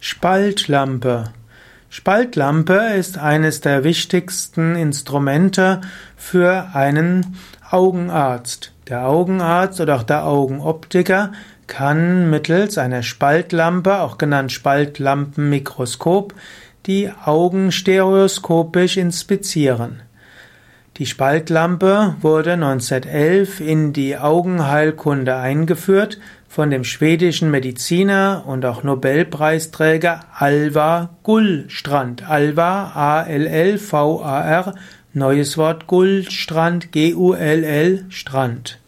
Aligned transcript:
Spaltlampe. 0.00 1.32
Spaltlampe 1.90 2.92
ist 2.96 3.18
eines 3.18 3.60
der 3.62 3.82
wichtigsten 3.82 4.76
Instrumente 4.76 5.80
für 6.16 6.68
einen 6.72 7.36
Augenarzt. 7.68 8.72
Der 8.88 9.08
Augenarzt 9.08 9.80
oder 9.80 9.96
auch 9.96 10.04
der 10.04 10.24
Augenoptiker 10.24 11.32
kann 11.66 12.30
mittels 12.30 12.78
einer 12.78 13.02
Spaltlampe, 13.02 13.98
auch 13.98 14.18
genannt 14.18 14.52
Spaltlampenmikroskop, 14.52 16.32
die 16.86 17.10
Augen 17.24 17.72
stereoskopisch 17.72 18.98
inspizieren. 18.98 20.02
Die 20.98 21.06
Spaltlampe 21.06 22.14
wurde 22.20 22.52
1911 22.52 23.60
in 23.60 23.92
die 23.92 24.16
Augenheilkunde 24.16 25.36
eingeführt 25.36 26.18
von 26.48 26.70
dem 26.70 26.82
schwedischen 26.82 27.50
Mediziner 27.50 28.44
und 28.46 28.64
auch 28.64 28.82
Nobelpreisträger 28.82 30.24
Alvar 30.34 31.18
Gullstrand. 31.22 32.28
Alvar, 32.28 32.96
A-L-L-V-A-R, 32.96 34.74
neues 35.12 35.58
Wort 35.58 35.86
Gullstrand, 35.86 36.90
G-U-L-L, 36.90 38.06
Strand. 38.08 38.80